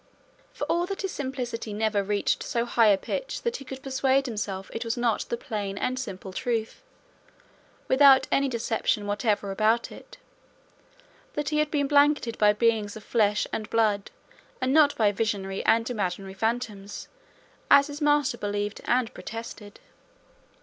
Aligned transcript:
For 0.51 0.63
all 0.65 0.87
that 0.87 1.03
his 1.03 1.11
simplicity 1.11 1.73
never 1.73 2.01
reached 2.01 2.41
so 2.41 2.65
high 2.65 2.87
a 2.87 2.97
pitch 2.97 3.43
that 3.43 3.57
he 3.57 3.63
could 3.65 3.83
persuade 3.83 4.25
himself 4.25 4.71
it 4.73 4.83
was 4.83 4.97
not 4.97 5.25
the 5.29 5.37
plain 5.37 5.77
and 5.77 5.99
simple 5.99 6.33
truth, 6.33 6.81
without 7.87 8.25
any 8.31 8.49
deception 8.49 9.05
whatever 9.05 9.51
about 9.51 9.91
it, 9.91 10.17
that 11.33 11.49
he 11.49 11.59
had 11.59 11.69
been 11.69 11.87
blanketed 11.87 12.39
by 12.39 12.51
beings 12.51 12.95
of 12.97 13.03
flesh 13.03 13.45
and 13.53 13.69
blood, 13.69 14.09
and 14.59 14.73
not 14.73 14.97
by 14.97 15.11
visionary 15.11 15.63
and 15.65 15.87
imaginary 15.87 16.33
phantoms, 16.33 17.07
as 17.69 17.85
his 17.85 18.01
master 18.01 18.39
believed 18.39 18.81
and 18.85 19.13
protested. 19.13 19.79